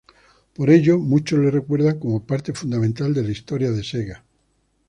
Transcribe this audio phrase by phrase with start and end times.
[0.55, 4.23] Por ello muchos le recuerdan como parte fundamental de la historia de Sega.